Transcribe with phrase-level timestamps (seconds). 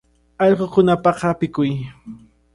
[0.43, 1.71] Allqukunapaq apikuy.